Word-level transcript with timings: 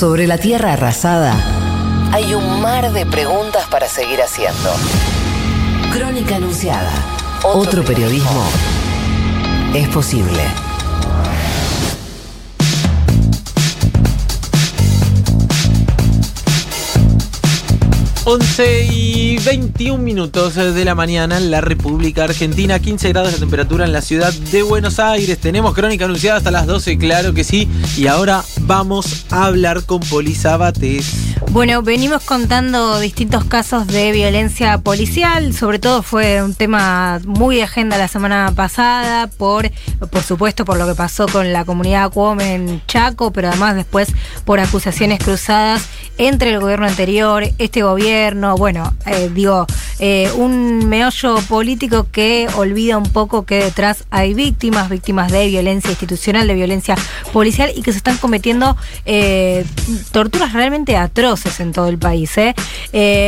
Sobre 0.00 0.26
la 0.26 0.38
tierra 0.38 0.72
arrasada 0.72 1.34
hay 2.10 2.32
un 2.32 2.62
mar 2.62 2.90
de 2.90 3.04
preguntas 3.04 3.68
para 3.68 3.86
seguir 3.86 4.22
haciendo. 4.22 4.70
Crónica 5.92 6.36
Anunciada. 6.36 6.90
Otro 7.44 7.84
periodismo 7.84 8.42
es 9.74 9.86
posible. 9.90 10.69
11 18.32 18.86
y 18.92 19.38
21 19.38 20.00
minutos 20.00 20.54
de 20.54 20.84
la 20.84 20.94
mañana 20.94 21.36
en 21.36 21.50
la 21.50 21.60
República 21.60 22.22
Argentina, 22.22 22.78
15 22.78 23.08
grados 23.08 23.32
de 23.32 23.38
temperatura 23.40 23.84
en 23.84 23.92
la 23.92 24.02
ciudad 24.02 24.32
de 24.32 24.62
Buenos 24.62 25.00
Aires. 25.00 25.36
Tenemos 25.40 25.74
crónica 25.74 26.04
anunciada 26.04 26.36
hasta 26.36 26.52
las 26.52 26.68
12, 26.68 26.96
claro 26.96 27.34
que 27.34 27.42
sí. 27.42 27.68
Y 27.96 28.06
ahora 28.06 28.44
vamos 28.60 29.26
a 29.30 29.46
hablar 29.46 29.84
con 29.84 29.98
Poli 29.98 30.36
Sabates. 30.36 31.30
Bueno, 31.50 31.82
venimos 31.82 32.22
contando 32.22 33.00
distintos 33.00 33.44
casos 33.44 33.88
de 33.88 34.12
violencia 34.12 34.78
policial, 34.78 35.52
sobre 35.52 35.80
todo 35.80 36.04
fue 36.04 36.40
un 36.40 36.54
tema 36.54 37.20
muy 37.24 37.56
de 37.56 37.64
agenda 37.64 37.98
la 37.98 38.06
semana 38.06 38.52
pasada, 38.54 39.26
por, 39.26 39.68
por 40.10 40.22
supuesto 40.22 40.64
por 40.64 40.78
lo 40.78 40.86
que 40.86 40.94
pasó 40.94 41.26
con 41.26 41.52
la 41.52 41.64
comunidad 41.64 42.12
Cuom 42.12 42.40
en 42.40 42.80
Chaco, 42.86 43.32
pero 43.32 43.48
además 43.48 43.74
después 43.74 44.12
por 44.44 44.60
acusaciones 44.60 45.18
cruzadas 45.18 45.88
entre 46.20 46.50
el 46.50 46.60
gobierno 46.60 46.86
anterior, 46.86 47.42
este 47.56 47.82
gobierno, 47.82 48.54
bueno, 48.56 48.92
eh, 49.06 49.30
digo, 49.32 49.66
eh, 50.02 50.30
un 50.34 50.88
meollo 50.88 51.36
político 51.48 52.06
que 52.10 52.48
olvida 52.56 52.96
un 52.96 53.10
poco 53.10 53.44
que 53.44 53.64
detrás 53.64 54.04
hay 54.10 54.32
víctimas, 54.32 54.88
víctimas 54.88 55.30
de 55.30 55.46
violencia 55.46 55.90
institucional, 55.90 56.46
de 56.46 56.54
violencia 56.54 56.96
policial 57.34 57.70
y 57.76 57.82
que 57.82 57.92
se 57.92 57.98
están 57.98 58.16
cometiendo 58.16 58.78
eh, 59.04 59.66
torturas 60.10 60.54
realmente 60.54 60.96
atroces 60.96 61.60
en 61.60 61.72
todo 61.72 61.88
el 61.88 61.98
país. 61.98 62.30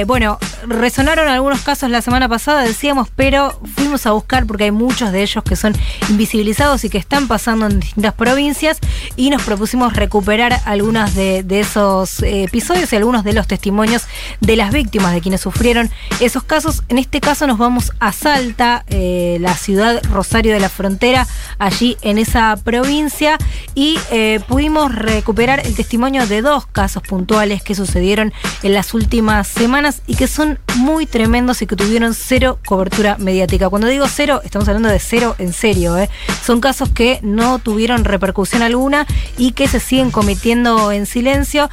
bueno, 0.07 0.39
resonaron 0.67 1.29
algunos 1.29 1.61
casos 1.61 1.91
la 1.91 2.01
semana 2.01 2.27
pasada, 2.27 2.63
decíamos, 2.63 3.09
pero 3.15 3.61
fuimos 3.77 4.07
a 4.07 4.13
buscar 4.13 4.47
porque 4.47 4.65
hay 4.65 4.71
muchos 4.71 5.13
de 5.13 5.23
ellos 5.23 5.45
que 5.45 5.57
son 5.57 5.75
invisibilizados 6.09 6.85
y 6.85 6.89
que 6.89 6.99
están 6.99 7.29
pasando 7.29 7.67
en 7.67 7.81
distintas 7.81 8.15
provincias 8.15 8.79
y 9.17 9.29
nos 9.29 9.43
propusimos 9.43 9.93
recuperar 9.93 10.61
algunos 10.65 11.15
de 11.15 11.45
esos 11.61 12.23
episodios 12.23 12.93
y 12.93 12.97
algunos 12.97 13.25
de 13.25 13.35
los 13.35 13.47
testimonios 13.47 14.05
de 14.41 14.57
las 14.57 14.73
víctimas, 14.73 15.13
de 15.13 15.21
quienes 15.21 15.43
sufrieron 15.43 15.91
esos 16.21 16.43
casos 16.43 16.62
en 16.89 16.99
este 16.99 17.21
caso 17.21 17.47
nos 17.47 17.59
vamos 17.59 17.93
a 17.99 18.13
Salta, 18.13 18.85
eh, 18.89 19.39
la 19.41 19.57
ciudad 19.57 20.01
Rosario 20.11 20.53
de 20.53 20.61
la 20.61 20.69
Frontera, 20.69 21.27
allí 21.59 21.97
en 22.03 22.19
esa 22.19 22.57
provincia, 22.63 23.37
y 23.75 23.99
eh, 24.11 24.39
pudimos 24.47 24.95
recuperar 24.95 25.67
el 25.67 25.75
testimonio 25.75 26.27
de 26.27 26.41
dos 26.41 26.67
casos 26.67 27.03
puntuales 27.03 27.63
que 27.63 27.75
sucedieron 27.75 28.33
en 28.63 28.75
las 28.75 28.95
últimas 28.95 29.49
semanas 29.49 30.03
y 30.07 30.15
que 30.15 30.29
son 30.29 30.61
muy 30.77 31.07
tremendos 31.07 31.63
y 31.63 31.67
que 31.67 31.75
tuvieron 31.75 32.15
cero 32.15 32.59
cobertura 32.65 33.17
mediática. 33.19 33.69
Cuando 33.69 33.89
digo 33.89 34.07
cero, 34.09 34.41
estamos 34.45 34.69
hablando 34.69 34.89
de 34.89 35.01
cero 35.01 35.35
en 35.39 35.53
serio. 35.53 35.99
¿eh? 35.99 36.09
Son 36.45 36.61
casos 36.61 36.91
que 36.91 37.19
no 37.23 37.59
tuvieron 37.59 38.05
repercusión 38.05 38.63
alguna 38.63 39.07
y 39.37 39.53
que 39.53 39.67
se 39.67 39.81
siguen 39.81 40.11
cometiendo 40.11 40.93
en 40.93 41.07
silencio 41.07 41.69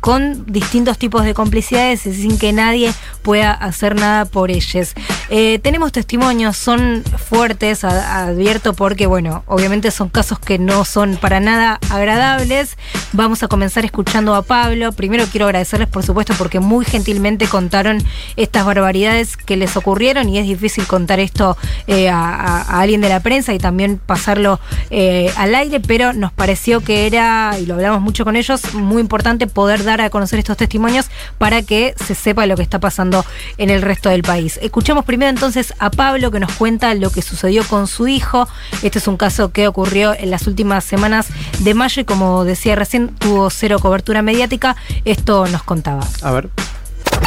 con 0.00 0.44
distintos 0.46 0.98
tipos 0.98 1.24
de 1.24 1.32
complicidades 1.32 2.00
sin 2.00 2.38
que 2.38 2.52
nadie 2.52 2.92
pueda 3.22 3.52
hacer 3.52 3.94
nada 3.94 4.11
por 4.30 4.50
ellos. 4.50 4.94
Eh, 5.28 5.58
tenemos 5.62 5.92
testimonios, 5.92 6.56
son 6.56 7.02
fuertes, 7.04 7.84
advierto, 7.84 8.74
porque, 8.74 9.06
bueno, 9.06 9.44
obviamente 9.46 9.90
son 9.90 10.08
casos 10.08 10.38
que 10.38 10.58
no 10.58 10.84
son 10.84 11.16
para 11.16 11.40
nada 11.40 11.78
agradables. 11.90 12.76
Vamos 13.12 13.42
a 13.42 13.48
comenzar 13.48 13.84
escuchando 13.84 14.34
a 14.34 14.42
Pablo. 14.42 14.92
Primero 14.92 15.24
quiero 15.30 15.46
agradecerles, 15.46 15.88
por 15.88 16.02
supuesto, 16.02 16.34
porque 16.36 16.60
muy 16.60 16.84
gentilmente 16.84 17.46
contaron 17.46 18.02
estas 18.36 18.64
barbaridades 18.66 19.36
que 19.36 19.56
les 19.56 19.76
ocurrieron 19.76 20.28
y 20.28 20.38
es 20.38 20.46
difícil 20.46 20.86
contar 20.86 21.20
esto 21.20 21.56
eh, 21.86 22.08
a, 22.08 22.80
alguien 22.80 23.00
de 23.00 23.08
la 23.08 23.20
prensa 23.20 23.54
y 23.54 23.58
también 23.58 23.98
pasarlo 23.98 24.60
eh, 24.90 25.32
al 25.36 25.54
aire, 25.54 25.80
pero 25.80 26.12
nos 26.12 26.32
pareció 26.32 26.80
que 26.80 27.06
era, 27.06 27.56
y 27.60 27.66
lo 27.66 27.74
hablamos 27.74 28.00
mucho 28.00 28.24
con 28.24 28.36
ellos, 28.36 28.74
muy 28.74 29.00
importante 29.00 29.46
poder 29.46 29.84
dar 29.84 30.00
a 30.00 30.10
conocer 30.10 30.38
estos 30.38 30.56
testimonios 30.56 31.06
para 31.38 31.62
que 31.62 31.94
se 32.04 32.14
sepa 32.14 32.46
lo 32.46 32.56
que 32.56 32.62
está 32.62 32.78
pasando 32.78 33.24
en 33.58 33.70
el 33.70 33.82
resto 33.82 34.01
del 34.10 34.22
país. 34.22 34.58
Escuchamos 34.62 35.04
primero 35.04 35.30
entonces 35.30 35.74
a 35.78 35.90
Pablo 35.90 36.30
que 36.30 36.40
nos 36.40 36.52
cuenta 36.52 36.94
lo 36.94 37.10
que 37.10 37.22
sucedió 37.22 37.64
con 37.64 37.86
su 37.86 38.08
hijo. 38.08 38.48
Este 38.82 38.98
es 38.98 39.08
un 39.08 39.16
caso 39.16 39.52
que 39.52 39.68
ocurrió 39.68 40.14
en 40.14 40.30
las 40.30 40.46
últimas 40.46 40.84
semanas 40.84 41.28
de 41.60 41.74
mayo 41.74 42.02
y 42.02 42.04
como 42.04 42.44
decía 42.44 42.74
recién 42.74 43.14
tuvo 43.16 43.50
cero 43.50 43.78
cobertura 43.80 44.22
mediática. 44.22 44.76
Esto 45.04 45.46
nos 45.46 45.62
contaba. 45.62 46.06
A 46.22 46.30
ver. 46.30 46.50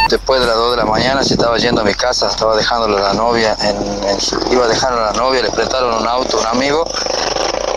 Después 0.10 0.40
de 0.40 0.48
las 0.48 0.56
2 0.56 0.72
de 0.72 0.78
la 0.78 0.86
mañana 0.86 1.24
se 1.24 1.34
estaba 1.34 1.58
yendo 1.58 1.82
a 1.82 1.84
mi 1.84 1.94
casa, 1.94 2.30
estaba 2.30 2.56
dejándolo 2.56 2.98
a 2.98 3.02
la 3.02 3.14
novia, 3.14 3.56
en, 3.62 4.52
iba 4.52 4.66
a 4.66 4.68
dejarlo 4.68 5.00
a 5.00 5.12
la 5.12 5.14
novia, 5.14 5.42
le 5.42 5.50
prestaron 5.50 6.02
un 6.02 6.08
auto 6.08 6.38
a 6.38 6.42
un 6.42 6.48
amigo 6.48 6.86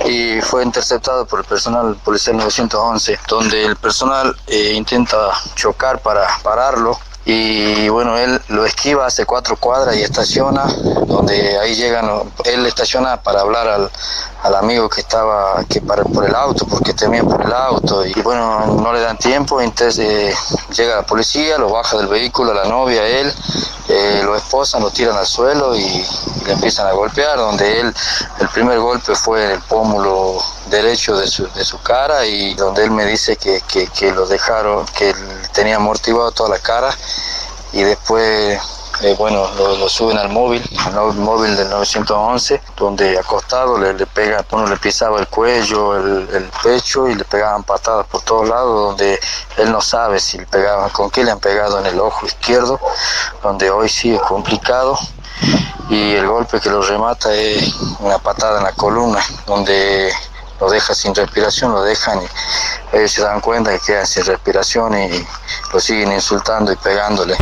y 0.06 0.41
fue 0.42 0.62
interceptado 0.62 1.26
por 1.26 1.41
el 1.41 1.47
personal 1.47 1.97
policial 2.04 2.37
911, 2.37 3.19
donde 3.28 3.64
el 3.64 3.76
personal 3.76 4.37
eh, 4.47 4.72
intenta 4.75 5.16
chocar 5.54 6.00
para 6.00 6.26
pararlo 6.42 6.98
y 7.31 7.91
bueno, 7.91 8.16
él 8.16 8.41
lo 8.49 8.65
esquiva 8.65 9.05
hace 9.05 9.27
cuatro 9.27 9.55
cuadras 9.56 9.94
y 9.94 10.03
estaciona, 10.03 10.65
donde 11.06 11.59
ahí 11.59 11.75
llegan, 11.75 12.09
él 12.47 12.65
estaciona 12.65 13.21
para 13.21 13.43
hablar 13.43 13.69
al, 13.69 13.91
al 14.44 14.55
amigo 14.55 14.89
que 14.89 15.03
estaba 15.03 15.62
que 15.69 15.83
para, 15.83 16.05
por 16.05 16.25
el 16.25 16.34
auto, 16.34 16.67
porque 16.67 16.94
temía 16.94 17.22
por 17.22 17.44
el 17.44 17.53
auto, 17.53 18.06
y 18.06 18.15
bueno, 18.22 18.78
no 18.81 18.94
le 18.94 19.00
dan 19.00 19.19
tiempo, 19.19 19.61
entonces 19.61 19.99
eh, 19.99 20.34
llega 20.75 20.97
la 20.97 21.03
policía, 21.03 21.59
lo 21.59 21.69
baja 21.69 21.99
del 21.99 22.06
vehículo, 22.06 22.53
a 22.53 22.55
la 22.55 22.65
novia, 22.65 23.06
él, 23.06 23.31
eh, 23.91 24.22
lo 24.25 24.34
esposan, 24.34 24.81
lo 24.81 24.91
tiran 24.91 25.19
al 25.19 25.27
suelo 25.27 25.77
y, 25.77 26.06
le 26.47 26.55
empiezan 26.55 26.87
a 26.87 26.93
golpear, 26.93 27.37
donde 27.37 27.81
él, 27.81 27.94
el 28.41 28.49
primer 28.49 28.78
golpe 28.78 29.15
fue 29.15 29.44
en 29.44 29.50
el 29.50 29.61
pómulo 29.65 30.38
derecho 30.71 31.17
de 31.17 31.27
su, 31.27 31.47
de 31.53 31.65
su 31.65 31.81
cara 31.83 32.27
y 32.27 32.55
donde 32.55 32.84
él 32.84 32.91
me 32.91 33.05
dice 33.06 33.37
que, 33.37 33.61
que, 33.69 33.87
que 33.89 34.12
lo 34.12 34.27
dejaron, 34.27 34.84
que 34.97 35.15
tenía 35.53 35.77
amortiguado 35.77 36.33
toda 36.33 36.51
la 36.51 36.59
cara 36.59 36.97
y 37.73 37.83
después 37.83 38.61
eh, 39.01 39.15
bueno, 39.17 39.49
lo, 39.56 39.89
suben 39.89 40.19
al 40.19 40.29
móvil, 40.29 40.61
al 40.84 41.15
móvil 41.15 41.56
del 41.56 41.71
911, 41.71 42.61
donde 42.77 43.17
acostado 43.17 43.79
le, 43.79 43.95
le 43.95 44.06
pegan, 44.06 44.45
uno 44.51 44.67
le 44.67 44.77
pisaba 44.77 45.21
el 45.21 45.29
cuello, 45.29 45.97
el, 45.97 46.51
pecho 46.65 47.06
y 47.06 47.15
le 47.15 47.25
pegaban 47.25 47.62
patadas 47.62 48.06
por 48.09 48.23
todos 48.23 48.49
lados, 48.49 48.89
donde 48.89 49.21
él 49.59 49.71
no 49.71 49.81
sabe 49.81 50.19
si 50.19 50.39
le 50.39 50.47
pegaban, 50.47 50.91
con 50.91 51.11
qué 51.11 51.23
le 51.23 51.31
han 51.31 51.39
pegado 51.39 51.79
en 51.79 51.87
el 51.87 52.00
ojo 52.00 52.27
izquierdo, 52.27 52.81
donde 53.41 53.71
hoy 53.71 53.89
sí 53.89 54.12
es 54.12 54.21
complicado. 54.23 54.99
Y 55.89 56.15
el 56.15 56.27
golpe 56.27 56.61
que 56.61 56.69
lo 56.69 56.83
remata 56.83 57.33
es 57.33 57.73
una 58.00 58.19
patada 58.19 58.59
en 58.59 58.65
la 58.65 58.73
columna, 58.73 59.23
donde 59.47 60.12
lo 60.60 60.70
deja 60.70 60.94
sin 60.94 61.14
respiración, 61.14 61.72
lo 61.72 61.82
dejan 61.82 62.20
y 62.22 62.96
ellos 62.96 63.12
se 63.12 63.22
dan 63.22 63.41
cuenta 63.41 63.72
que 63.72 63.80
quedan 63.86 64.06
sin 64.06 64.24
respiración 64.24 64.98
y 64.98 65.26
lo 65.72 65.80
siguen 65.80 66.12
insultando 66.12 66.72
y 66.72 66.76
pegándole. 66.76 67.36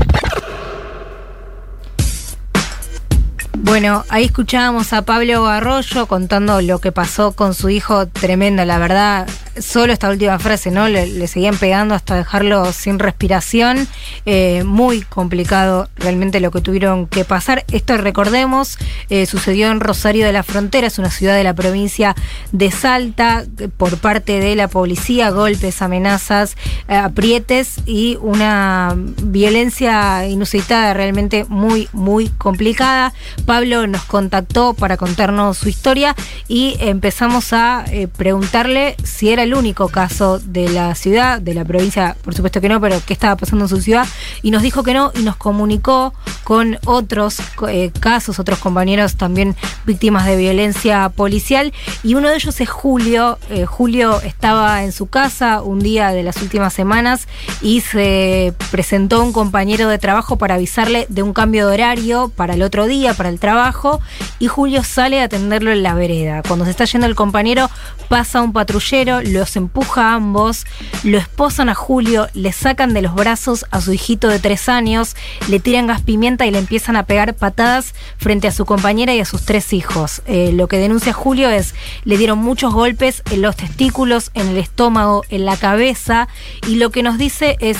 Bueno, 3.58 4.04
ahí 4.10 4.26
escuchábamos 4.26 4.92
a 4.92 5.02
Pablo 5.02 5.46
Arroyo 5.46 6.06
contando 6.06 6.60
lo 6.60 6.78
que 6.78 6.92
pasó 6.92 7.32
con 7.32 7.52
su 7.52 7.68
hijo, 7.68 8.06
tremendo, 8.06 8.64
la 8.64 8.78
verdad, 8.78 9.26
solo 9.60 9.92
esta 9.92 10.10
última 10.10 10.38
frase, 10.38 10.70
¿no? 10.70 10.88
Le, 10.88 11.26
seguían 11.26 11.56
pegando 11.56 11.94
hasta 11.94 12.16
dejarlo 12.16 12.72
sin 12.72 12.98
respiración. 12.98 13.88
Eh, 14.24 14.62
muy 14.64 15.02
complicado 15.02 15.88
realmente 15.96 16.40
lo 16.40 16.50
que 16.50 16.60
tuvieron 16.60 17.06
que 17.06 17.24
pasar. 17.24 17.64
Esto, 17.72 17.96
recordemos, 17.96 18.78
eh, 19.08 19.26
sucedió 19.26 19.70
en 19.70 19.80
Rosario 19.80 20.26
de 20.26 20.32
la 20.32 20.42
Frontera, 20.42 20.86
es 20.86 20.98
una 20.98 21.10
ciudad 21.10 21.34
de 21.34 21.44
la 21.44 21.54
provincia 21.54 22.14
de 22.52 22.70
Salta, 22.70 23.44
por 23.76 23.98
parte 23.98 24.40
de 24.40 24.54
la 24.54 24.68
policía, 24.68 25.30
golpes, 25.30 25.82
amenazas, 25.82 26.56
eh, 26.88 26.96
aprietes 26.96 27.80
y 27.86 28.18
una 28.20 28.94
violencia 28.96 30.26
inusitada, 30.26 30.94
realmente 30.94 31.46
muy, 31.48 31.88
muy 31.92 32.28
complicada. 32.28 33.12
Pablo 33.44 33.86
nos 33.86 34.04
contactó 34.04 34.74
para 34.74 34.96
contarnos 34.96 35.58
su 35.58 35.68
historia 35.68 36.14
y 36.48 36.76
empezamos 36.80 37.52
a 37.52 37.84
preguntarle 38.16 38.96
si 39.02 39.30
era 39.30 39.45
el 39.46 39.54
único 39.54 39.88
caso 39.88 40.38
de 40.38 40.68
la 40.68 40.94
ciudad, 40.94 41.40
de 41.40 41.54
la 41.54 41.64
provincia, 41.64 42.16
por 42.22 42.34
supuesto 42.34 42.60
que 42.60 42.68
no, 42.68 42.80
pero 42.80 43.00
qué 43.06 43.12
estaba 43.12 43.36
pasando 43.36 43.64
en 43.64 43.68
su 43.68 43.80
ciudad, 43.80 44.06
y 44.42 44.50
nos 44.50 44.62
dijo 44.62 44.82
que 44.82 44.92
no, 44.92 45.12
y 45.14 45.22
nos 45.22 45.36
comunicó 45.36 46.12
con 46.44 46.78
otros 46.84 47.38
eh, 47.68 47.90
casos, 47.98 48.38
otros 48.38 48.58
compañeros 48.58 49.16
también 49.16 49.56
víctimas 49.86 50.26
de 50.26 50.36
violencia 50.36 51.08
policial, 51.08 51.72
y 52.02 52.14
uno 52.14 52.28
de 52.28 52.36
ellos 52.36 52.60
es 52.60 52.68
Julio. 52.68 53.38
Eh, 53.50 53.66
Julio 53.66 54.20
estaba 54.22 54.82
en 54.84 54.92
su 54.92 55.06
casa 55.06 55.62
un 55.62 55.80
día 55.80 56.10
de 56.10 56.22
las 56.22 56.42
últimas 56.42 56.72
semanas 56.72 57.28
y 57.62 57.80
se 57.80 58.52
presentó 58.70 59.22
un 59.22 59.32
compañero 59.32 59.88
de 59.88 59.98
trabajo 59.98 60.36
para 60.36 60.56
avisarle 60.56 61.06
de 61.08 61.22
un 61.22 61.32
cambio 61.32 61.66
de 61.68 61.74
horario 61.74 62.32
para 62.34 62.54
el 62.54 62.62
otro 62.62 62.86
día, 62.86 63.14
para 63.14 63.28
el 63.28 63.38
trabajo, 63.38 64.00
y 64.38 64.48
Julio 64.48 64.82
sale 64.82 65.20
a 65.20 65.24
atenderlo 65.24 65.70
en 65.70 65.82
la 65.82 65.94
vereda. 65.94 66.42
Cuando 66.46 66.64
se 66.64 66.72
está 66.72 66.84
yendo 66.84 67.06
el 67.06 67.14
compañero, 67.14 67.70
pasa 68.08 68.42
un 68.42 68.52
patrullero, 68.52 69.20
los 69.36 69.56
empuja 69.56 70.10
a 70.10 70.14
ambos, 70.14 70.66
lo 71.04 71.18
esposan 71.18 71.68
a 71.68 71.74
Julio, 71.74 72.28
le 72.34 72.52
sacan 72.52 72.94
de 72.94 73.02
los 73.02 73.14
brazos 73.14 73.66
a 73.70 73.80
su 73.80 73.92
hijito 73.92 74.28
de 74.28 74.38
tres 74.38 74.68
años, 74.68 75.16
le 75.48 75.60
tiran 75.60 75.86
gas 75.86 76.02
pimienta 76.02 76.46
y 76.46 76.50
le 76.50 76.58
empiezan 76.58 76.96
a 76.96 77.04
pegar 77.04 77.34
patadas 77.34 77.94
frente 78.16 78.48
a 78.48 78.52
su 78.52 78.64
compañera 78.66 79.14
y 79.14 79.20
a 79.20 79.24
sus 79.24 79.44
tres 79.44 79.72
hijos. 79.72 80.22
Eh, 80.26 80.52
lo 80.52 80.68
que 80.68 80.78
denuncia 80.78 81.12
Julio 81.12 81.50
es, 81.50 81.74
le 82.04 82.16
dieron 82.16 82.38
muchos 82.38 82.72
golpes 82.72 83.22
en 83.30 83.42
los 83.42 83.56
testículos, 83.56 84.30
en 84.34 84.48
el 84.48 84.58
estómago, 84.58 85.24
en 85.28 85.44
la 85.44 85.56
cabeza, 85.56 86.28
y 86.66 86.76
lo 86.76 86.90
que 86.90 87.02
nos 87.02 87.18
dice 87.18 87.56
es, 87.60 87.78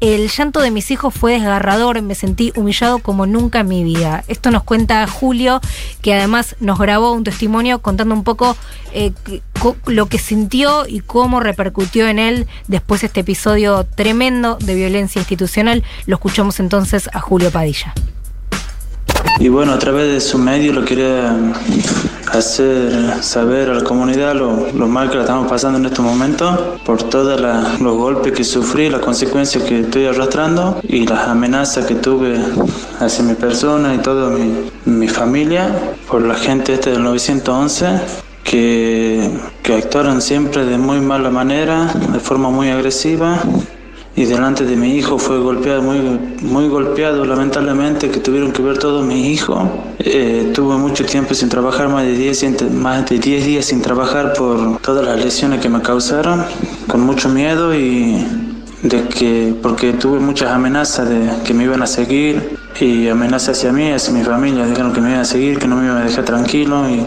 el 0.00 0.28
llanto 0.28 0.60
de 0.60 0.70
mis 0.70 0.90
hijos 0.90 1.12
fue 1.12 1.32
desgarrador, 1.32 2.00
me 2.02 2.14
sentí 2.14 2.52
humillado 2.56 2.98
como 3.00 3.26
nunca 3.26 3.60
en 3.60 3.68
mi 3.68 3.82
vida. 3.82 4.24
Esto 4.28 4.50
nos 4.50 4.62
cuenta 4.62 5.06
Julio, 5.06 5.60
que 6.02 6.14
además 6.14 6.56
nos 6.60 6.78
grabó 6.78 7.12
un 7.12 7.24
testimonio 7.24 7.80
contando 7.80 8.14
un 8.14 8.24
poco 8.24 8.56
eh, 8.92 9.12
lo 9.86 10.06
que 10.06 10.18
sintió 10.18 10.86
y 10.86 11.00
cómo 11.00 11.40
repercutió 11.40 12.06
en 12.08 12.18
él 12.18 12.46
después 12.68 13.00
de 13.00 13.08
este 13.08 13.20
episodio 13.20 13.84
tremendo 13.84 14.56
de 14.60 14.74
violencia 14.74 15.18
institucional. 15.18 15.82
Lo 16.06 16.16
escuchamos 16.16 16.60
entonces 16.60 17.10
a 17.12 17.20
Julio 17.20 17.50
Padilla. 17.50 17.92
Y 19.40 19.48
bueno, 19.48 19.72
a 19.72 19.78
través 19.78 20.12
de 20.12 20.20
su 20.20 20.36
medio 20.36 20.72
lo 20.72 20.84
quería 20.84 21.32
hacer 22.32 23.22
saber 23.22 23.70
a 23.70 23.74
la 23.74 23.84
comunidad 23.84 24.34
lo, 24.34 24.88
mal 24.88 25.10
que 25.10 25.20
estamos 25.20 25.48
pasando 25.48 25.78
en 25.78 25.86
estos 25.86 26.04
momentos 26.04 26.58
por 26.84 27.04
todos 27.04 27.40
los 27.80 27.96
golpes 27.96 28.32
que 28.32 28.42
sufrí, 28.42 28.90
las 28.90 29.00
consecuencias 29.00 29.62
que 29.62 29.80
estoy 29.80 30.06
arrastrando 30.06 30.80
y 30.82 31.06
las 31.06 31.28
amenazas 31.28 31.86
que 31.86 31.94
tuve 31.94 32.36
hacia 32.98 33.24
mi 33.24 33.34
persona 33.34 33.94
y 33.94 33.98
toda 33.98 34.30
mi, 34.30 34.70
mi 34.86 35.08
familia 35.08 35.70
por 36.08 36.22
la 36.22 36.34
gente 36.34 36.74
este 36.74 36.90
del 36.90 37.04
911 37.04 37.86
que, 38.42 39.30
que 39.62 39.74
actuaron 39.74 40.20
siempre 40.20 40.64
de 40.64 40.78
muy 40.78 41.00
mala 41.00 41.30
manera, 41.30 41.92
de 42.12 42.18
forma 42.18 42.50
muy 42.50 42.70
agresiva 42.70 43.40
y 44.18 44.24
delante 44.24 44.64
de 44.64 44.74
mi 44.74 44.96
hijo 44.96 45.16
fue 45.16 45.38
golpeado, 45.38 45.80
muy, 45.80 46.00
muy 46.42 46.68
golpeado 46.68 47.24
lamentablemente, 47.24 48.10
que 48.10 48.18
tuvieron 48.18 48.50
que 48.50 48.62
ver 48.62 48.76
todos 48.76 49.06
mis 49.06 49.24
hijos. 49.26 49.62
Eh, 50.00 50.50
tuve 50.52 50.76
mucho 50.76 51.06
tiempo 51.06 51.34
sin 51.34 51.48
trabajar, 51.48 51.88
más 51.88 52.02
de 52.02 52.14
10 52.14 52.72
más 52.72 53.08
de 53.08 53.20
10 53.20 53.46
días 53.46 53.66
sin 53.66 53.80
trabajar 53.80 54.32
por 54.32 54.78
todas 54.78 55.04
las 55.04 55.24
lesiones 55.24 55.60
que 55.60 55.68
me 55.68 55.80
causaron, 55.82 56.44
con 56.88 57.02
mucho 57.02 57.28
miedo 57.28 57.72
y 57.72 58.26
de 58.82 59.04
que 59.06 59.54
porque 59.62 59.92
tuve 59.92 60.18
muchas 60.18 60.50
amenazas 60.50 61.08
de 61.08 61.30
que 61.44 61.54
me 61.54 61.62
iban 61.62 61.82
a 61.82 61.86
seguir 61.86 62.58
y 62.80 63.06
amenazas 63.06 63.56
hacia 63.56 63.72
mí, 63.72 63.92
hacia 63.92 64.12
mi 64.12 64.24
familia, 64.24 64.66
dijeron 64.66 64.92
que 64.92 65.00
me 65.00 65.10
iban 65.10 65.20
a 65.20 65.24
seguir, 65.24 65.60
que 65.60 65.68
no 65.68 65.76
me 65.76 65.86
iban 65.86 65.98
a 65.98 66.04
dejar 66.04 66.24
tranquilo 66.24 66.90
y 66.90 67.06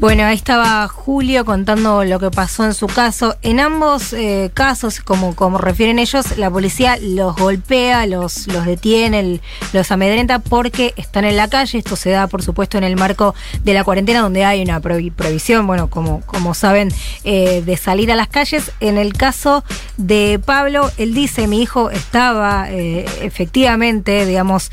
Bueno, 0.00 0.24
ahí 0.24 0.34
estaba 0.34 0.88
Julio 0.88 1.44
contando 1.44 2.04
lo 2.04 2.18
que 2.18 2.30
pasó 2.30 2.64
en 2.64 2.72
su 2.72 2.86
caso. 2.86 3.36
En 3.42 3.60
ambos 3.60 4.14
eh, 4.14 4.50
casos, 4.54 5.00
como, 5.00 5.36
como 5.36 5.58
refieren 5.58 5.98
ellos, 5.98 6.38
la 6.38 6.50
policía 6.50 6.96
los 6.98 7.36
golpea, 7.36 8.06
los, 8.06 8.46
los 8.46 8.64
detiene, 8.64 9.40
los 9.74 9.90
amedrenta 9.90 10.38
porque 10.38 10.94
están 10.96 11.26
en 11.26 11.36
la 11.36 11.48
calle. 11.48 11.76
Esto 11.76 11.96
se 11.96 12.08
da, 12.08 12.28
por 12.28 12.42
supuesto, 12.42 12.78
en 12.78 12.84
el 12.84 12.96
marco 12.96 13.34
de 13.62 13.74
la 13.74 13.84
cuarentena, 13.84 14.20
donde 14.20 14.42
hay 14.46 14.62
una 14.62 14.80
prohibición, 14.80 15.66
bueno, 15.66 15.90
como, 15.90 16.22
como 16.22 16.54
saben, 16.54 16.88
eh, 17.24 17.62
de 17.62 17.76
salir 17.76 18.10
a 18.10 18.16
las 18.16 18.28
calles. 18.28 18.72
En 18.80 18.96
el 18.96 19.12
caso 19.12 19.64
de 20.06 20.40
Pablo, 20.44 20.90
él 20.96 21.14
dice, 21.14 21.46
mi 21.46 21.60
hijo 21.62 21.90
estaba 21.90 22.70
eh, 22.70 23.04
efectivamente, 23.22 24.24
digamos, 24.24 24.70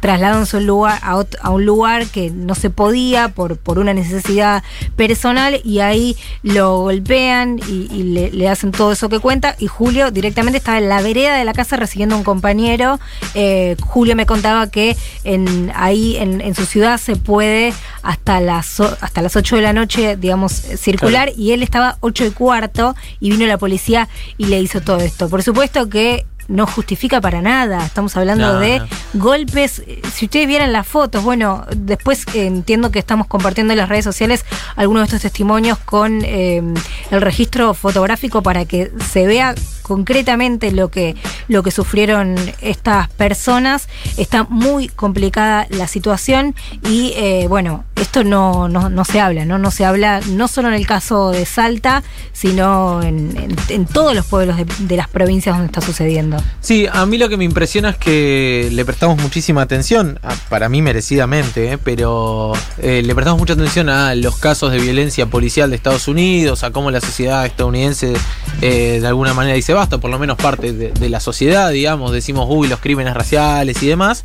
trasladándose 0.00 0.58
un 0.58 0.66
lugar, 0.66 1.00
a, 1.02 1.24
a 1.40 1.50
un 1.50 1.64
lugar 1.64 2.06
que 2.06 2.30
no 2.30 2.54
se 2.54 2.70
podía 2.70 3.28
por, 3.28 3.56
por 3.56 3.78
una 3.78 3.92
necesidad 3.94 4.62
personal 4.96 5.60
y 5.64 5.80
ahí 5.80 6.16
lo 6.42 6.78
golpean 6.80 7.58
y, 7.68 8.30
le, 8.32 8.48
hacen 8.48 8.70
todo 8.70 8.92
eso 8.92 9.08
que 9.08 9.18
cuenta 9.18 9.56
y 9.58 9.66
Julio 9.66 10.12
directamente 10.12 10.58
estaba 10.58 10.78
en 10.78 10.88
la 10.88 11.02
vereda 11.02 11.36
de 11.36 11.44
la 11.44 11.52
casa 11.52 11.76
recibiendo 11.76 12.14
a 12.14 12.18
un 12.18 12.24
compañero. 12.24 13.00
Eh, 13.34 13.76
Julio 13.80 14.14
me 14.14 14.26
contaba 14.26 14.70
que 14.70 14.96
en, 15.24 15.72
ahí 15.74 16.16
en, 16.16 16.54
su 16.54 16.64
ciudad 16.64 16.98
se 16.98 17.16
puede 17.16 17.72
hasta 18.02 18.40
las, 18.40 18.78
hasta 18.80 19.22
las 19.22 19.34
8 19.34 19.56
de 19.56 19.62
la 19.62 19.72
noche, 19.72 20.16
digamos, 20.16 20.52
circular 20.52 21.32
y 21.36 21.52
él 21.52 21.62
estaba 21.62 21.96
8 22.00 22.26
y 22.26 22.30
cuarto 22.30 22.94
y 23.18 23.30
vino 23.30 23.46
la 23.46 23.58
policía 23.58 24.08
y 24.38 24.46
le 24.46 24.60
hizo 24.60 24.80
todo 24.80 24.98
esto. 24.98 25.28
Por 25.28 25.42
supuesto 25.42 25.88
que 25.88 26.26
no 26.48 26.66
justifica 26.66 27.20
para 27.20 27.42
nada. 27.42 27.84
Estamos 27.84 28.16
hablando 28.16 28.58
de 28.58 28.82
golpes. 29.14 29.82
Si 30.12 30.26
ustedes 30.26 30.46
vieran 30.46 30.72
las 30.72 30.86
fotos, 30.86 31.24
bueno, 31.24 31.64
después 31.76 32.24
entiendo 32.34 32.90
que 32.90 32.98
estamos 32.98 33.26
compartiendo 33.26 33.72
en 33.72 33.78
las 33.78 33.88
redes 33.88 34.04
sociales 34.04 34.44
algunos 34.76 35.02
de 35.02 35.04
estos 35.06 35.22
testimonios 35.22 35.78
con 35.78 36.24
eh, 36.24 36.62
el 37.10 37.20
registro 37.20 37.74
fotográfico 37.74 38.42
para 38.42 38.64
que 38.64 38.92
se 39.10 39.26
vea 39.26 39.54
concretamente 39.86 40.72
lo 40.72 40.90
que, 40.90 41.14
lo 41.46 41.62
que 41.62 41.70
sufrieron 41.70 42.34
estas 42.60 43.08
personas. 43.10 43.88
Está 44.16 44.42
muy 44.42 44.88
complicada 44.88 45.68
la 45.70 45.86
situación 45.86 46.56
y 46.82 47.12
eh, 47.14 47.46
bueno, 47.48 47.84
esto 47.94 48.24
no, 48.24 48.68
no, 48.68 49.04
se 49.04 49.20
habla, 49.20 49.44
¿no? 49.44 49.58
No 49.58 49.70
se 49.70 49.84
habla 49.84 50.20
no 50.28 50.48
solo 50.48 50.68
en 50.68 50.74
el 50.74 50.86
caso 50.86 51.30
de 51.30 51.46
Salta, 51.46 52.02
sino 52.32 53.00
en, 53.02 53.56
todos 53.92 54.14
los 54.14 54.26
pueblos 54.26 54.56
de 54.80 54.96
las 54.96 55.08
provincias 55.08 55.54
donde 55.54 55.66
está 55.66 55.80
sucediendo. 55.80 56.36
Sí, 56.60 56.86
a 56.92 57.06
mí 57.06 57.16
lo 57.16 57.28
que 57.28 57.36
me 57.36 57.44
impresiona 57.44 57.90
es 57.90 57.96
que 57.96 58.68
le 58.72 58.84
prestamos 58.84 59.22
muchísima 59.22 59.62
atención, 59.62 60.18
para 60.48 60.68
mí 60.68 60.82
merecidamente, 60.82 61.72
¿eh? 61.72 61.78
pero 61.78 62.52
eh, 62.78 63.02
le 63.04 63.14
prestamos 63.14 63.38
mucha 63.38 63.52
atención 63.52 63.88
a 63.88 64.14
los 64.16 64.36
casos 64.36 64.72
de 64.72 64.80
violencia 64.80 65.26
policial 65.26 65.70
de 65.70 65.76
Estados 65.76 66.08
Unidos, 66.08 66.64
a 66.64 66.72
cómo 66.72 66.90
la 66.90 67.00
sociedad 67.00 67.46
estadounidense 67.46 68.14
de 68.60 69.06
alguna 69.06 69.32
manera 69.32 69.54
dice 69.54 69.74
basta, 69.76 69.98
por 69.98 70.10
lo 70.10 70.18
menos 70.18 70.36
parte 70.36 70.72
de, 70.72 71.08
la 71.08 71.20
sociedad, 71.20 71.70
digamos, 71.70 72.12
decimos, 72.12 72.46
uy, 72.48 72.68
los 72.68 72.80
crímenes 72.80 73.14
raciales 73.14 73.82
y 73.82 73.86
demás. 73.86 74.24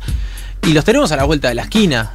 Y 0.64 0.74
los 0.74 0.84
tenemos 0.84 1.10
a 1.10 1.16
la 1.16 1.24
vuelta 1.24 1.48
de 1.48 1.54
la 1.54 1.62
esquina. 1.62 2.12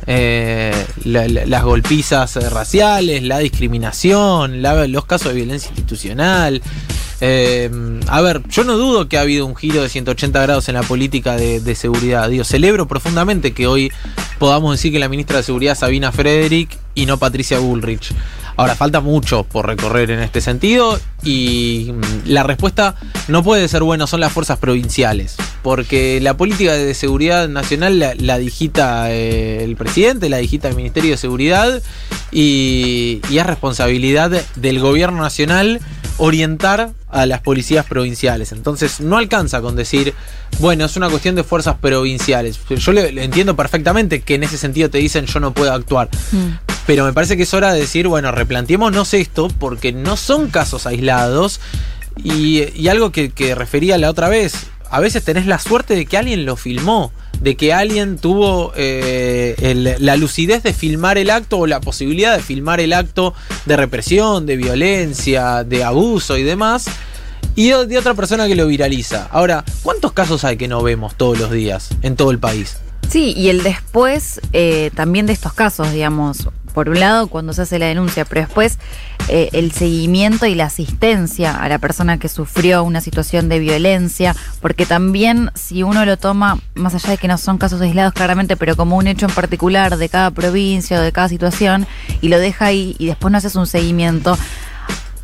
las 1.05 1.63
golpizas 1.63 2.35
raciales, 2.51 3.23
la 3.23 3.39
discriminación, 3.39 4.61
los 4.61 5.05
casos 5.05 5.29
de 5.29 5.33
violencia 5.35 5.69
institucional. 5.69 6.61
Eh, 7.19 7.69
a 8.07 8.21
ver, 8.21 8.43
yo 8.47 8.63
no 8.63 8.77
dudo 8.77 9.09
que 9.09 9.17
ha 9.17 9.21
habido 9.21 9.45
un 9.45 9.55
giro 9.55 9.81
de 9.81 9.89
180 9.89 10.39
grados 10.41 10.69
en 10.69 10.75
la 10.75 10.83
política 10.83 11.35
de, 11.35 11.75
seguridad. 11.75 12.29
Digo, 12.29 12.43
celebro 12.43 12.87
profundamente 12.87 13.53
que 13.53 13.67
hoy 13.67 13.91
podamos 14.39 14.73
decir 14.73 14.91
que 14.91 14.99
la 14.99 15.09
ministra 15.09 15.37
de 15.37 15.43
Seguridad 15.43 15.73
es 15.73 15.79
Sabina 15.79 16.11
Frederick 16.11 16.77
y 16.93 17.05
no 17.05 17.17
Patricia 17.17 17.59
Bullrich. 17.59 18.13
Ahora, 18.57 18.75
falta 18.75 19.01
mucho 19.01 19.43
por 19.43 19.67
recorrer 19.67 20.09
en 20.09 20.19
este 20.19 20.41
sentido 20.41 20.99
y 21.23 21.93
mm, 21.93 22.29
la 22.29 22.41
respuesta 22.41 22.95
no 23.27 23.43
puede 23.43 23.67
ser 23.67 23.83
bueno, 23.83 24.07
son 24.07 24.19
las 24.19 24.33
fuerzas 24.33 24.57
provinciales, 24.57 25.35
porque 25.61 26.19
la 26.21 26.35
política 26.35 26.73
de 26.73 26.95
seguridad 26.95 27.47
nacional 27.49 27.99
la, 28.17 28.37
digita 28.39 29.11
eh, 29.11 29.63
el 29.63 29.75
presidente, 29.75 30.27
la 30.27 30.37
digita 30.37 30.67
el 30.69 30.75
Ministerio 30.75 31.11
de 31.11 31.17
Seguridad 31.17 31.83
y, 32.31 33.21
es 33.31 33.45
responsabilidad 33.45 34.31
del 34.55 34.79
gobierno 34.79 35.21
nacional 35.21 35.79
orientar 36.17 36.93
a 37.09 37.27
las 37.27 37.41
policías 37.41 37.85
provinciales. 37.85 38.51
Entonces 38.51 38.99
no 38.99 39.17
alcanza 39.17 39.61
con 39.61 39.75
decir, 39.75 40.15
bueno, 40.59 40.85
es 40.85 40.97
una 40.97 41.09
cuestión 41.09 41.35
de 41.35 41.43
fuerzas 41.43 41.75
provinciales. 41.75 42.59
Yo 42.69 42.91
le, 42.91 43.23
entiendo 43.23 43.55
perfectamente 43.55 44.21
que 44.21 44.33
en 44.33 44.43
ese 44.43 44.57
sentido 44.57 44.89
te 44.89 44.97
dicen 44.97 45.27
yo 45.27 45.39
no 45.39 45.53
puedo 45.53 45.71
actuar. 45.71 46.09
Mm. 46.31 46.66
Pero 46.87 47.03
me 47.03 47.11
parece 47.11 47.35
que 47.35 47.43
es 47.43 47.53
hora 47.53 47.73
de 47.73 47.81
decir, 47.81 48.07
bueno, 48.07 48.31
replanteémonos 48.31 49.13
esto 49.13 49.49
porque 49.59 49.91
no 49.91 50.15
son 50.15 50.49
casos 50.49 50.87
aislados. 50.87 51.59
Y, 52.23 52.87
algo 52.87 53.11
que, 53.11 53.53
refería 53.55 53.97
la 53.97 54.09
otra 54.09 54.29
vez, 54.29 54.67
a 54.89 55.01
veces 55.01 55.23
tenés 55.23 55.45
la 55.45 55.59
suerte 55.59 55.95
de 55.95 56.05
que 56.05 56.17
alguien 56.17 56.45
lo 56.45 56.55
filmó 56.55 57.11
de 57.41 57.55
que 57.55 57.71
alguien 57.71 58.17
tuvo 58.17 58.73
eh, 58.75 59.95
la 59.99 60.15
lucidez 60.15 60.63
de 60.63 60.73
filmar 60.73 61.19
el 61.19 61.29
acto 61.29 61.59
o 61.59 61.67
la 61.67 61.79
posibilidad 61.79 62.35
de 62.35 62.41
filmar 62.41 62.79
el 62.79 62.93
acto 62.93 63.35
de 63.67 63.77
represión, 63.77 64.47
de 64.47 64.55
violencia, 64.57 65.63
de 65.63 65.83
abuso 65.83 66.35
y 66.35 66.41
demás. 66.41 66.85
Y 67.55 67.69
de 67.69 67.97
otra 67.97 68.15
persona 68.15 68.47
que 68.47 68.55
lo 68.55 68.65
viraliza. 68.65 69.27
Ahora, 69.29 69.63
¿cuántos 69.83 70.13
casos 70.13 70.43
hay 70.45 70.57
que 70.57 70.67
no 70.67 70.81
vemos 70.81 71.13
todos 71.15 71.37
los 71.37 71.51
días 71.51 71.89
en 72.01 72.15
todo 72.15 72.31
el 72.31 72.39
país? 72.39 72.77
Sí, 73.07 73.33
y 73.37 73.49
el 73.49 73.63
después 73.63 74.41
eh, 74.53 74.91
también 74.95 75.27
de 75.27 75.33
estos 75.33 75.53
casos, 75.53 75.91
digamos, 75.91 76.49
por 76.77 76.89
un 76.89 76.99
lado 76.99 77.25
cuando 77.25 77.53
se 77.53 77.63
hace 77.63 77.79
la 77.79 77.87
denuncia, 77.87 78.23
pero 78.23 78.41
después 78.41 78.77
eh, 79.29 79.49
el 79.53 79.71
seguimiento 79.71 80.45
y 80.45 80.53
la 80.53 80.65
asistencia 80.65 81.55
a 81.55 81.67
la 81.69 81.79
persona 81.79 82.19
que 82.19 82.29
sufrió 82.29 82.83
una 82.83 83.01
situación 83.01 83.49
de 83.49 83.57
violencia, 83.57 84.35
porque 84.61 84.85
también 84.85 85.49
si 85.55 85.81
uno 85.81 86.05
lo 86.05 86.17
toma, 86.17 86.59
más 86.75 86.93
allá 86.93 87.09
de 87.09 87.17
que 87.17 87.27
no 87.27 87.39
son 87.39 87.57
casos 87.57 87.81
aislados 87.81 88.13
claramente, 88.13 88.57
pero 88.57 88.75
como 88.75 88.95
un 88.95 89.07
hecho 89.07 89.25
en 89.25 89.31
particular 89.31 89.97
de 89.97 90.07
cada 90.07 90.29
provincia 90.29 90.99
o 90.99 91.01
de 91.01 91.11
cada 91.11 91.29
situación, 91.29 91.87
y 92.21 92.27
lo 92.27 92.37
deja 92.37 92.65
ahí 92.65 92.95
y 92.99 93.07
después 93.07 93.31
no 93.31 93.39
haces 93.39 93.55
un 93.55 93.65
seguimiento, 93.65 94.37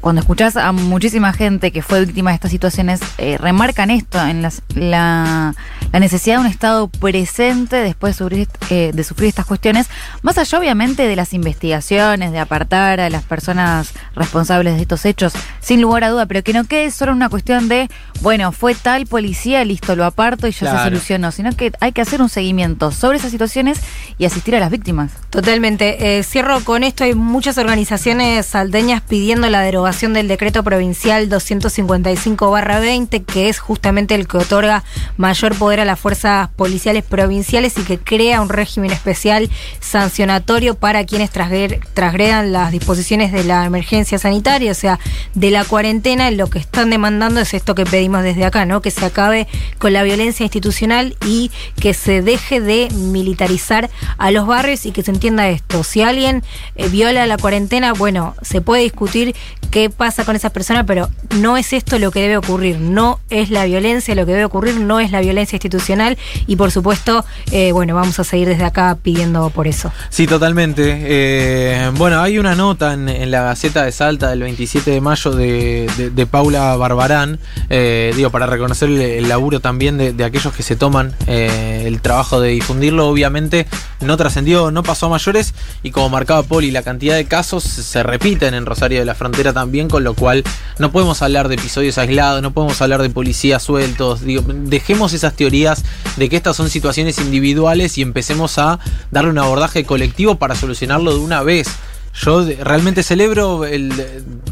cuando 0.03 0.19
escuchás 0.19 0.57
a 0.57 0.73
muchísima 0.73 1.31
gente 1.31 1.71
que 1.71 1.81
fue 1.81 2.03
víctima 2.03 2.31
de 2.31 2.35
estas 2.35 2.51
situaciones, 2.51 2.99
eh, 3.17 3.37
remarcan 3.37 3.89
esto, 3.89 4.21
en 4.21 4.41
la, 4.41 4.51
la, 4.75 5.55
necesidad 5.93 6.35
de 6.35 6.41
un 6.41 6.47
Estado 6.47 6.89
presente 6.89 7.77
después 7.77 8.13
de 8.13 8.17
sufrir, 8.17 8.47
eh, 8.69 8.91
de 8.93 9.03
sufrir 9.05 9.29
estas 9.29 9.45
cuestiones, 9.45 9.87
más 10.21 10.37
allá 10.37 10.59
obviamente 10.59 11.07
de 11.07 11.15
las 11.15 11.33
investigaciones, 11.33 12.33
de 12.33 12.39
apartar 12.39 12.99
a 12.99 13.09
las 13.09 13.23
personas 13.23 13.93
responsables 14.13 14.75
de 14.75 14.81
estos 14.81 15.05
hechos, 15.05 15.31
sin 15.61 15.81
lugar 15.81 16.03
a 16.03 16.09
duda, 16.09 16.25
pero 16.25 16.43
que 16.43 16.51
no 16.51 16.65
quede 16.65 16.91
solo 16.91 17.13
una 17.13 17.29
cuestión 17.29 17.69
de, 17.69 17.89
bueno, 18.19 18.51
fue 18.51 18.75
tal 18.75 19.07
policía, 19.07 19.63
listo, 19.63 19.95
lo 19.95 20.03
aparto 20.03 20.49
y 20.49 20.51
ya 20.51 20.69
se 20.69 20.83
solucionó, 20.83 21.31
sino 21.31 21.55
que 21.55 21.71
hay 21.79 21.93
que 21.93 22.01
hacer 22.01 22.21
un 22.21 22.27
seguimiento 22.27 22.91
sobre 22.91 23.19
esas 23.19 23.31
situaciones 23.31 23.79
y 24.17 24.25
asistir 24.25 24.53
a 24.53 24.59
las 24.59 24.69
víctimas. 24.69 25.11
Totalmente. 25.29 26.17
Eh, 26.17 26.23
cierro 26.23 26.59
con 26.65 26.83
esto, 26.83 27.05
hay 27.05 27.15
muchas 27.15 27.57
organizaciones 27.57 28.45
saldeñas 28.47 29.01
pidiendo 29.01 29.49
la 29.49 29.61
derogación 29.61 29.92
del 29.93 30.27
decreto 30.27 30.63
provincial 30.63 31.29
255-20, 31.29 33.23
que 33.25 33.47
es 33.47 33.59
justamente 33.59 34.15
el 34.15 34.27
que 34.27 34.37
otorga 34.37 34.83
mayor 35.17 35.55
poder 35.55 35.79
a 35.79 35.85
las 35.85 35.99
fuerzas 35.99 36.49
policiales 36.55 37.03
provinciales 37.03 37.77
y 37.77 37.83
que 37.83 37.99
crea 37.99 38.41
un 38.41 38.49
régimen 38.49 38.91
especial 38.91 39.51
sancionatorio 39.79 40.73
para 40.73 41.05
quienes 41.05 41.29
trasgredan 41.29 42.51
las 42.51 42.71
disposiciones 42.71 43.31
de 43.31 43.43
la 43.43 43.65
emergencia 43.65 44.17
sanitaria, 44.17 44.71
o 44.71 44.75
sea, 44.75 44.99
de 45.35 45.51
la 45.51 45.63
cuarentena. 45.63 46.31
Lo 46.31 46.49
que 46.49 46.57
están 46.57 46.89
demandando 46.89 47.39
es 47.39 47.53
esto 47.53 47.75
que 47.75 47.85
pedimos 47.85 48.23
desde 48.23 48.45
acá, 48.45 48.65
¿no? 48.65 48.81
Que 48.81 48.89
se 48.89 49.05
acabe 49.05 49.47
con 49.77 49.93
la 49.93 50.01
violencia 50.01 50.43
institucional 50.43 51.15
y 51.25 51.51
que 51.79 51.93
se 51.93 52.23
deje 52.23 52.61
de 52.61 52.89
militarizar 52.95 53.91
a 54.17 54.31
los 54.31 54.47
barrios 54.47 54.87
y 54.87 54.91
que 54.91 55.03
se 55.03 55.11
entienda 55.11 55.47
esto. 55.49 55.83
Si 55.83 56.01
alguien 56.01 56.43
eh, 56.75 56.89
viola 56.89 57.27
la 57.27 57.37
cuarentena, 57.37 57.93
bueno, 57.93 58.35
se 58.41 58.59
puede 58.59 58.81
discutir 58.81 59.35
qué 59.73 59.89
pasa 59.89 60.23
con 60.23 60.35
esa 60.35 60.51
persona, 60.51 60.85
pero 60.85 61.09
no 61.39 61.57
es 61.57 61.73
esto 61.73 61.97
lo 61.97 62.11
que 62.11 62.21
debe 62.21 62.37
ocurrir, 62.37 62.77
no 62.77 63.19
es 63.31 63.49
la 63.49 63.65
violencia, 63.65 64.13
lo 64.13 64.23
que 64.27 64.33
debe 64.33 64.45
ocurrir 64.45 64.79
no 64.79 64.99
es 64.99 65.09
la 65.09 65.19
violencia 65.19 65.55
institucional 65.55 66.15
y 66.45 66.57
por 66.57 66.69
supuesto, 66.69 67.25
eh, 67.51 67.71
bueno, 67.71 67.95
vamos 67.95 68.19
a 68.19 68.23
seguir 68.23 68.47
desde 68.47 68.65
acá 68.65 68.95
pidiendo 69.01 69.49
por 69.49 69.67
eso. 69.67 69.91
Sí, 70.09 70.27
totalmente. 70.27 70.99
Eh, 71.01 71.91
bueno, 71.95 72.21
hay 72.21 72.37
una 72.37 72.53
nota 72.53 72.93
en, 72.93 73.31
la 73.31 73.41
Gaceta 73.41 73.83
de 73.83 73.91
Salta 73.91 74.29
del 74.29 74.43
27 74.43 74.91
de 74.91 75.01
mayo 75.01 75.31
de, 75.31 76.27
Paula 76.29 76.75
Barbarán, 76.75 77.39
eh, 77.71 78.13
digo, 78.15 78.29
para 78.29 78.45
reconocer 78.45 78.91
el, 78.91 79.27
laburo 79.27 79.59
también 79.59 79.97
de, 79.97 80.23
aquellos 80.23 80.53
que 80.53 80.61
se 80.61 80.75
toman 80.75 81.15
el 81.25 81.99
trabajo 81.99 82.39
de 82.39 82.49
difundirlo, 82.49 83.07
obviamente 83.07 83.65
no 84.03 84.17
trascendió, 84.17 84.71
no 84.71 84.83
pasó 84.83 85.07
a 85.07 85.09
mayores 85.09 85.53
y 85.83 85.91
como 85.91 86.09
marcaba 86.09 86.43
Poli, 86.43 86.71
la 86.71 86.83
cantidad 86.83 87.15
de 87.15 87.25
casos 87.25 87.63
se 87.63 88.03
repiten 88.03 88.53
en 88.53 88.65
Rosario 88.65 88.99
de 88.99 89.05
la 89.05 89.15
Frontera 89.15 89.53
también 89.53 89.87
con 89.87 90.03
lo 90.03 90.13
cual 90.13 90.43
no 90.79 90.91
podemos 90.91 91.21
hablar 91.21 91.47
de 91.47 91.55
episodios 91.55 91.97
aislados, 91.97 92.41
no 92.41 92.53
podemos 92.53 92.81
hablar 92.81 93.01
de 93.01 93.09
policías 93.09 93.63
sueltos. 93.63 94.21
dejemos 94.23 95.13
esas 95.13 95.33
teorías 95.35 95.83
de 96.17 96.29
que 96.29 96.35
estas 96.35 96.55
son 96.55 96.69
situaciones 96.69 97.19
individuales 97.19 97.97
y 97.97 98.01
empecemos 98.01 98.57
a 98.57 98.79
darle 99.11 99.31
un 99.31 99.37
abordaje 99.37 99.85
colectivo 99.85 100.35
para 100.35 100.55
solucionarlo 100.55 101.13
de 101.13 101.19
una 101.19 101.43
vez. 101.43 101.67
Yo 102.13 102.45
realmente 102.63 103.01
celebro 103.01 103.65
el 103.65 103.91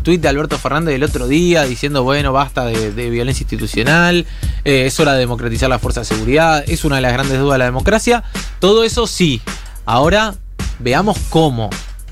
tuit 0.02 0.20
de 0.20 0.28
Alberto 0.28 0.58
Fernández 0.58 0.94
del 0.94 1.04
otro 1.04 1.28
día 1.28 1.64
diciendo, 1.64 2.04
bueno, 2.04 2.34
basta 2.34 2.66
de, 2.66 3.10
violencia 3.10 3.44
institucional, 3.44 4.26
eh, 4.66 4.86
es 4.88 5.00
hora 5.00 5.14
de 5.14 5.20
democratizar 5.20 5.70
la 5.70 5.78
fuerza 5.78 6.02
de 6.02 6.06
seguridad, 6.06 6.64
es 6.68 6.86
una 6.86 6.96
de 6.96 7.04
las 7.04 7.14
grandes 7.14 7.40
dudas 7.40 7.56
de 7.56 7.60
la 7.60 7.66
democracia. 7.66 8.24
Todo 8.60 8.84
eso 8.84 9.06
sí. 9.06 9.42
Ahora 9.86 10.34
veamos 10.80 11.18
cómo 11.30 11.70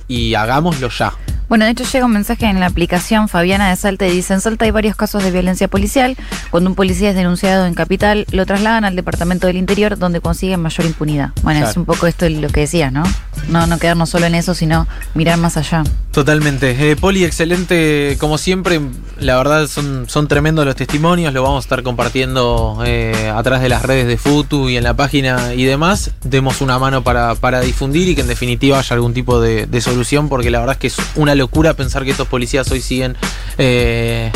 y 0.08 0.36
hagámoslo 0.36 0.90
ya. 0.90 1.14
Bueno, 1.50 1.66
de 1.66 1.72
hecho 1.72 1.84
llega 1.84 2.06
un 2.06 2.12
mensaje 2.12 2.46
en 2.46 2.60
la 2.60 2.68
aplicación 2.68 3.28
Fabiana 3.28 3.72
de 3.72 3.76
Salta 3.76 4.06
y 4.06 4.12
dice, 4.12 4.36
en 4.36 4.42
Salta 4.42 4.66
hay 4.66 4.72
varios 4.72 4.96
casos 4.96 5.24
de 5.24 5.32
violencia 5.32 5.68
policial. 5.68 6.16
Cuando 6.52 6.70
un 6.70 6.76
policía 6.76 7.10
es 7.10 7.16
denunciado 7.16 7.66
en 7.66 7.74
Capital, 7.74 8.28
lo 8.32 8.46
trasladan 8.46 8.86
al 8.86 8.96
Departamento 8.96 9.48
del 9.48 9.58
Interior 9.58 9.98
donde 9.98 10.22
consiguen 10.22 10.62
mayor 10.62 10.86
impunidad. 10.86 11.32
Bueno, 11.42 11.68
es 11.68 11.76
un 11.76 11.86
poco 11.86 12.06
esto 12.06 12.30
lo 12.30 12.50
que 12.50 12.62
decías, 12.62 12.94
¿no? 12.94 13.02
No, 13.48 13.66
no 13.68 13.80
quedarnos 13.80 14.10
solo 14.10 14.26
en 14.26 14.36
eso, 14.36 14.54
sino 14.54 14.88
mirar 15.16 15.38
más 15.38 15.58
allá. 15.58 15.84
Totalmente. 16.12 16.92
Eh, 16.92 16.96
Poli, 16.96 17.24
excelente, 17.24 18.18
como 18.20 18.38
siempre. 18.38 18.80
La 19.20 19.38
verdad 19.38 19.68
son, 19.68 20.06
son 20.08 20.28
tremendos 20.28 20.66
los 20.66 20.76
testimonios, 20.76 21.34
lo 21.34 21.44
vamos 21.44 21.64
a 21.64 21.66
estar 21.66 21.84
compartiendo 21.84 22.82
eh, 22.86 23.32
a 23.34 23.42
través 23.44 23.62
de 23.62 23.70
las 23.70 23.84
redes 23.84 24.08
de 24.08 24.18
Futu 24.18 24.70
y 24.70 24.78
en 24.78 24.84
la 24.84 24.94
página 24.96 25.54
y 25.54 25.64
demás. 25.64 26.12
Demos 26.24 26.62
una 26.62 26.80
mano 26.80 27.04
para, 27.04 27.36
para 27.36 27.62
difundir 27.62 28.08
y 28.10 28.16
que 28.16 28.22
en 28.22 28.28
definitiva 28.28 28.80
haya 28.80 28.94
algún 28.94 29.14
tipo 29.14 29.42
de, 29.42 29.66
de 29.66 29.82
solución, 29.82 30.30
porque 30.30 30.50
la 30.50 30.60
verdad 30.60 30.76
es 30.76 30.80
que 30.80 30.88
es 30.88 30.98
una 31.16 31.36
locura 31.36 31.74
pensar 31.74 32.04
que 32.04 32.12
estos 32.12 32.28
policías 32.28 32.70
hoy 32.72 32.82
siguen 32.82 33.16
eh, 33.58 34.32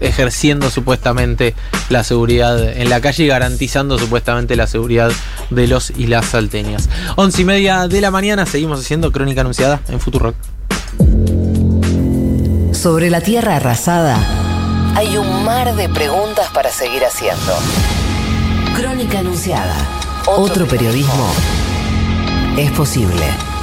ejerciendo 0.00 0.70
supuestamente 0.70 1.54
la 1.88 2.04
seguridad 2.04 2.62
en 2.62 2.90
la 2.90 3.00
calle 3.00 3.24
y 3.24 3.26
garantizando 3.26 3.98
supuestamente 3.98 4.56
la 4.56 4.66
seguridad 4.66 5.10
de 5.50 5.66
los 5.66 5.90
y 5.90 6.06
las 6.06 6.26
salteñas. 6.26 6.88
Once 7.16 7.42
y 7.42 7.44
media 7.44 7.88
de 7.88 8.00
la 8.00 8.10
mañana 8.10 8.46
seguimos 8.46 8.80
haciendo 8.80 9.12
crónica 9.12 9.42
anunciada 9.42 9.80
en 9.88 10.00
Futurock. 10.00 10.34
Sobre 12.72 13.10
la 13.10 13.20
tierra 13.20 13.56
arrasada 13.56 14.18
hay 14.96 15.16
un 15.16 15.44
mar 15.44 15.74
de 15.74 15.88
preguntas 15.88 16.48
para 16.52 16.70
seguir 16.70 17.04
haciendo. 17.04 17.54
Crónica 18.76 19.20
anunciada. 19.20 19.74
Otro 20.26 20.66
periodismo 20.66 21.32
es 22.56 22.70
posible. 22.72 23.53